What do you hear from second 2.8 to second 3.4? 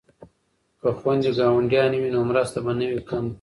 وي کمه.